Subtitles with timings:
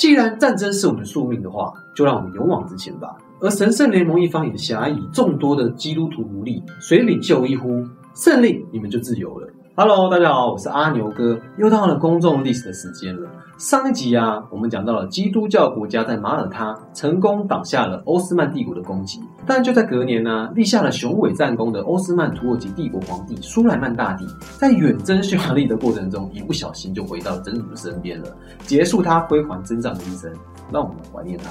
[0.00, 3.18] 既然战争是我们的宿命的话，就让我们勇往直前吧。
[3.38, 9.46] 而神圣联盟一方也狭以众多的基督徒奴隶，随领袖一呼，胜利，你们就自由了。
[9.82, 13.26] Hello，大家好，我是阿牛哥，又到了公众历史的时间了。
[13.56, 24.26] 上一集啊，我们讲到了基督教国家在马耳他成功挡下了奥斯曼帝国的攻击，但就在隔年呢，立下了雄伟战功的奥斯曼土耳其帝国皇帝苏莱曼大帝，
[24.58, 28.26] 在远征匈牙利的过程中，一不小心就回到了真主的身边了，
[28.66, 30.30] 结束他辉煌征战的一生，
[30.70, 31.50] 让我们怀念他。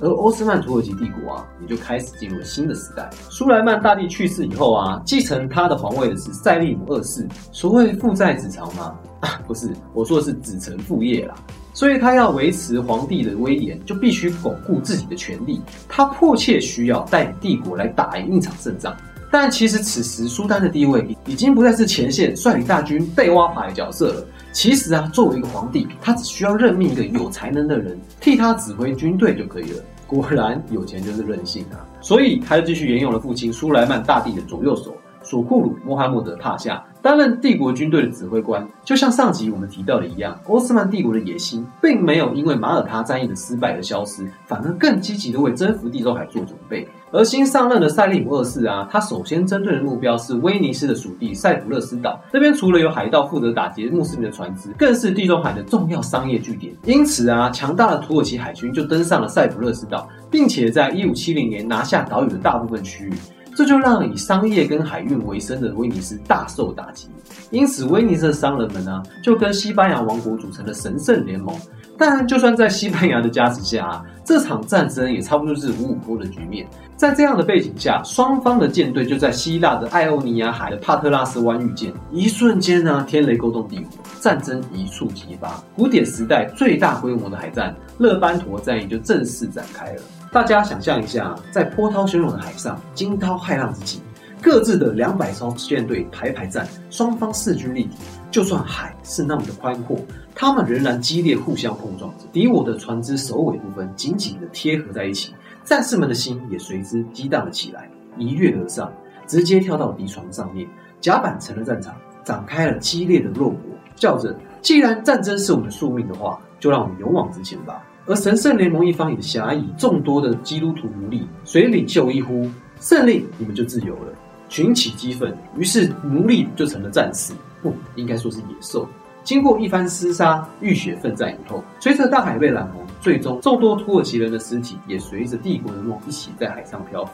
[0.00, 3.08] 而奥斯曼土耳其帝国啊，也就开始进入了新的时代。
[3.30, 7.26] 苏莱曼大帝去世以后啊，继承他的皇位的是塞利姆二世。
[7.52, 8.94] 所谓父债子偿吗？
[9.46, 11.34] 不是，我说的是子承父业啦。
[11.72, 15.60] 所以他要维持皇帝的威严，就必须巩固自己的权力。
[15.88, 18.96] 他迫切需要带领帝国来打赢一场胜仗。
[19.30, 24.26] 但其实此时苏丹的地位已经不再是前线率领大军被挖牌的角色了。
[24.54, 29.82] 其实啊，作为一个皇帝，他只需要任命一个有才能的人替他指挥军队就可以了。
[30.06, 31.82] 果然有钱就是任性啊！
[32.00, 38.66] 所以他就继续沿用了父亲苏莱曼大帝的左右手索库鲁穆罕默德帕夏担任帝国军队的指挥官。
[38.84, 46.86] 就像上集我们提到的一样，奥斯曼帝国的野心并没有因为马耳他战役的失败而消失，反而更积极的为征服地中海做准备。
[47.10, 52.20] 而新上任的塞利姆二世啊，他首先针对的目标是威尼斯的属地塞浦勒斯岛。
[52.32, 56.74] 这边除了有海盗负责打劫穆斯林的船只，更是地中海的重要商业据点。
[56.84, 63.12] 因此啊，强大的土耳其海军就登上了塞浦勒斯岛，并且在一五七零年拿下岛屿的大部分区域。
[63.56, 67.08] 这就让以商业跟海运为生的威尼斯大受打击。
[67.50, 71.54] 因此，威尼斯的商人们呢，就跟西班牙王国组成了神圣联盟。
[71.96, 76.66] 但就算在西班牙的加持下啊，这场战争也差不多是五五波的局面。
[76.96, 81.92] 在这样的背景下，双方的舰队就在希腊的艾欧尼亚海的帕特拉斯湾遇见。
[82.12, 83.84] 一瞬间呢，天雷勾动地火，
[84.20, 85.62] 战争一触即发。
[85.76, 90.02] 古典时代最大规模的海战——勒班陀战役就正式展开了。
[90.32, 94.00] 大家想象一下，在波涛汹涌的海上，惊涛骇浪之际，
[94.40, 97.96] 各自的两百艘舰队排排站，双方势均力敌。
[98.34, 99.96] 就算海是那么的宽阔，
[100.34, 102.24] 他们仍然激烈互相碰撞着。
[102.32, 108.92] 敌我的船只首尾部分紧紧的贴合在一起，战士们的心也随之激荡了起来，一跃而上，
[109.28, 110.68] 直接跳到敌船上面。
[111.00, 111.94] 甲板成了战场，
[112.24, 113.58] 展开了激烈的肉搏，
[113.94, 117.84] 叫着：既然战争是我们的宿命的话，就让我们勇往直前吧。
[118.04, 122.50] 而神圣联盟一方也狭以众多的基督徒奴隶，随领袖一呼，
[122.80, 124.12] 胜利，你们就自由了，
[124.54, 127.32] 群起激愤，于是奴隶就成了战士。
[127.60, 128.88] 不应该说是野兽。
[129.24, 137.10] 经过一番厮杀，浴血奋战以后，随着大海被染红，最终众多土耳其人的尸体也随着帝国的梦一起在海上漂浮。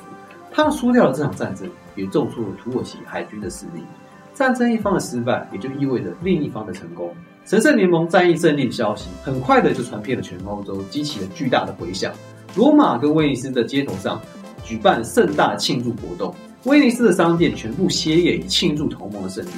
[0.52, 3.80] 他们输掉了这场战争，也重挫了土耳其海军的实力。
[4.34, 7.10] 战争一方的失败，也就意味着另一方的成功。
[7.46, 12.12] 神圣联盟战役胜利的消息，很快的就传遍了全欧洲，激起了巨大的回响。
[12.54, 14.20] 罗马跟威尼斯的街头上
[14.62, 16.34] 举办盛大庆祝活动，
[16.64, 19.50] 威尼斯的商店全部歇业，以庆祝同盟的胜利。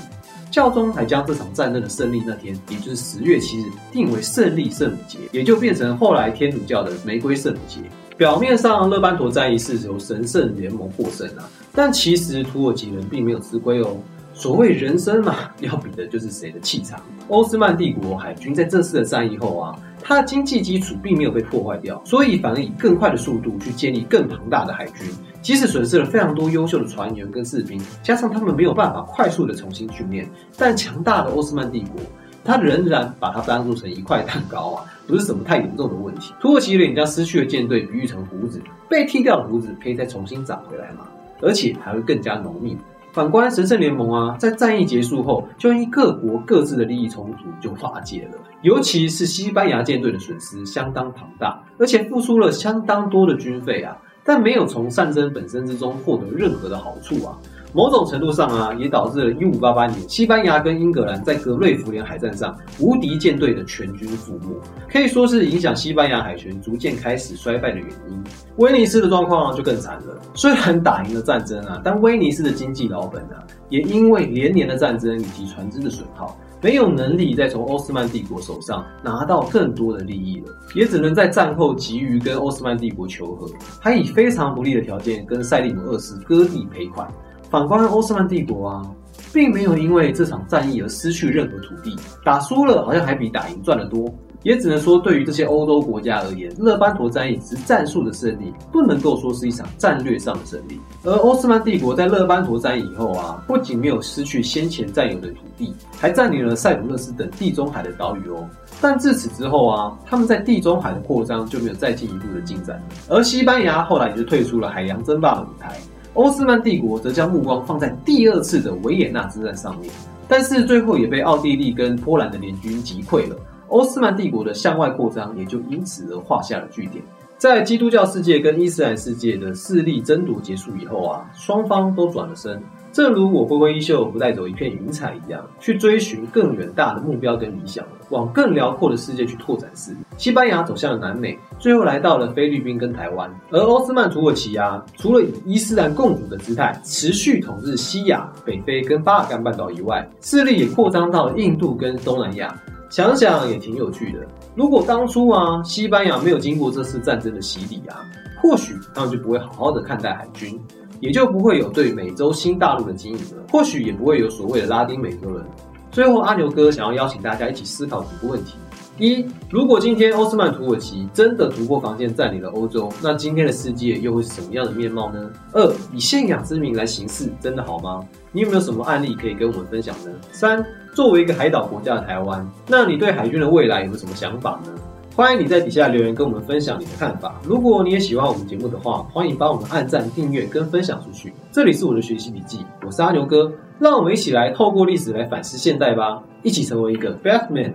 [0.50, 7.80] 教宗还将这场战争的胜利那天，也就是十月七日，定为胜利圣母节，也就变成后来天主教的玫瑰圣母节。
[8.18, 13.96] 表面上，勒班陀战役是由神圣联盟获胜啊，但其实土耳其人并没有吃亏哦。
[14.42, 17.00] 所谓人生嘛，要比的就是谁的气场。
[17.28, 25.08] 奥斯曼帝国海军在这次的战役后啊，它的经济基础并没有被破坏掉，所以反而以更快的速度去建立更庞大的海军。
[25.42, 30.28] 即使损失了非常多优秀的船员跟士兵，加上他们没有办法快速的重新训练，
[30.58, 32.00] 但强大的奥斯曼帝国，
[32.42, 36.34] 他仍然把它当做成一块蛋糕啊，不是什么太严重的问题。
[36.40, 41.06] 土耳其人将失去的舰队比喻成胡子，被剃掉的胡子可以再重新长回来嘛，
[41.40, 42.76] 而且还会更加浓密。
[43.12, 53.96] 反观神圣联盟啊，在战役结束后，就因各国各自的利益冲突就化解了，尤其是西班牙舰队的损失相当庞大，而且付出了相当多的军费啊。
[54.24, 57.36] 但没有从战争本身之中获得任何的好处啊，
[57.72, 64.54] 某种程度上啊，也导致了1588年西班牙跟英格兰在格瑞福联海战上无敌舰队的全军覆没，
[64.90, 68.22] 可以说是影响西班牙海权逐渐开始衰败的原因。
[68.56, 76.36] 威尼斯的状况就更惨了，虽然打赢了战争啊，但威尼斯的经济老本啊，也因为连年的战争以及船只的损耗。
[76.64, 80.46] 没有能力再从奥斯曼帝国手上拿到更多的利益了，
[80.76, 83.48] 也只能在战后急于跟奥斯曼帝国求和，
[83.80, 87.10] 还以非常不利的条件跟塞利姆二世割地赔款。
[87.52, 88.82] 反观奥斯曼帝国啊，
[89.30, 91.94] 并没有因为这场战役而失去任何土地，
[92.24, 94.10] 打输了好像还比打赢赚得多。
[94.42, 100.80] 也只能说对于这些欧洲国家而言，勒班陀战役只是战术的胜利，不能够说是一场战略上的胜利。
[101.04, 108.48] 而奥斯曼帝国在勒班陀战役以后啊，不仅没有失去先前占有的土地，还占领了塞浦路斯等地中海的岛屿哦。
[108.80, 112.82] 但自此之后啊，他们在地中海的扩张就没有再进一步的进展了。
[113.10, 115.78] 而西班牙后来也就退出了海洋争霸的舞台，
[116.14, 119.90] 奥斯曼帝国则将目光放在第二次的维也纳之战上面。
[120.28, 123.36] 但是最后也被奥地利跟波兰的联军击溃了，
[123.68, 127.02] 奥斯曼帝国的向外扩张也就因此而画下了句点。
[127.36, 132.62] 在基督教世界跟伊斯兰世界的势力争夺结束以后啊，双方都转了身。
[132.92, 139.96] 正如我挥挥衣袖不带走一片云彩一样，去追寻更远大的目标跟理想，往更辽阔的世界去拓展势力。
[140.18, 143.30] 西班牙走向了南美，最后来到了菲律宾跟台湾。
[143.50, 152.54] 而奥斯曼土耳其啊，除了以伊斯兰共主的姿态持续统治西亚、北非跟巴尔干半岛以外，势力也扩张到了印度跟东南亚。
[152.90, 154.18] 想想也挺有趣的。
[154.54, 158.04] 如果当初啊，西班牙没有经过这次战争的洗礼啊，
[158.42, 160.60] 或许他们就不会好好的看待海军。
[161.02, 165.44] 也就不会有对美洲新大陆的经营了，或许也不会有所谓的拉丁美洲人。
[165.90, 168.54] 最后，阿牛哥想要邀请大家一起思考几个问题：
[168.98, 175.28] 一，如果今天奥斯曼土耳其真的突破防线占领了欧洲，那今天的世界又会是什么样的面貌呢？
[175.50, 178.00] 二，以信仰之名来行事，真的好吗？
[178.30, 180.10] 你有没有什么案例可以跟我们分享呢？
[180.30, 180.64] 三，
[180.94, 184.72] 作为一个海岛国家的台湾，那你对海军的未来有没有什么想法呢？
[185.14, 187.38] 欢迎你在底下留言跟我们分享你的看法。
[187.44, 191.30] 如果你也喜欢我们节目的话，欢迎帮我们按赞、订阅跟分享出去。
[191.50, 197.74] 这里是我的学习笔记，我是阿牛哥，让我们一起来透过历史来反思现代吧，一起成为一个 Batman。